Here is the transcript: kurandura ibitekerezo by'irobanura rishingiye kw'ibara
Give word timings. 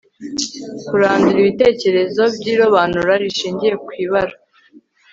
kurandura 0.87 1.37
ibitekerezo 1.43 2.21
by'irobanura 2.35 3.13
rishingiye 3.23 3.73
kw'ibara 3.85 4.35